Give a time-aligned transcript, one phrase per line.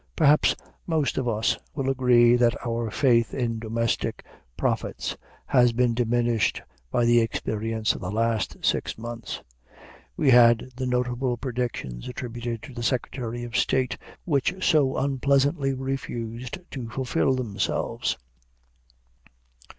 [0.15, 0.55] Perhaps
[0.87, 4.25] most of us will agree that our faith in domestic
[4.57, 9.43] prophets has been diminished by the experience of the last six months.
[10.17, 13.95] We had the notable predictions attributed to the Secretary of State,
[14.25, 18.17] which so unpleasantly refused to fulfill themselves.